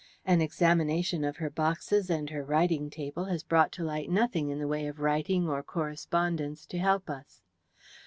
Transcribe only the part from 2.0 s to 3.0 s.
and her writing